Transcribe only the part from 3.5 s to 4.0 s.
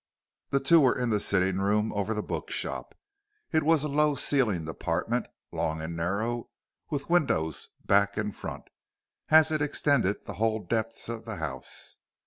It was a